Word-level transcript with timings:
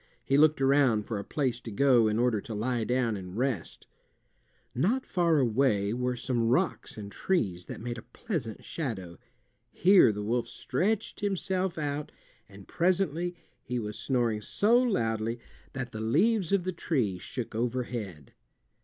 He 0.23 0.35
looked 0.35 0.59
around 0.59 1.05
for 1.05 1.19
a 1.19 1.23
place 1.23 1.61
to 1.61 1.69
go 1.69 2.07
in 2.07 2.17
order 2.17 2.41
to 2.41 2.55
lie 2.55 2.83
down 2.85 3.15
and 3.15 3.37
rest. 3.37 3.85
Not 4.73 5.05
far 5.05 5.37
away 5.37 5.93
were 5.93 6.15
some 6.15 6.47
rocks 6.47 6.97
and 6.97 7.11
trees 7.11 7.67
that 7.67 7.81
made 7.81 7.99
a 7.99 8.11
pleasant 8.11 8.65
shadow. 8.65 9.19
Here 9.69 10.11
the 10.11 10.23
wolf 10.23 10.47
stretched 10.47 11.19
himself 11.19 11.77
out, 11.77 12.11
and 12.49 12.67
presently 12.67 13.35
he 13.61 13.77
was 13.77 13.95
snoring 13.99 14.41
so 14.41 14.75
loudly 14.81 15.37
that 15.73 15.91
the 15.91 16.01
leaves 16.01 16.51
of 16.51 16.63
the 16.63 16.73
trees 16.73 17.21
shook 17.21 17.53
overhead. 17.53 18.33